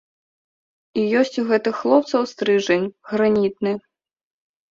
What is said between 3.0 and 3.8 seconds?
гранітны.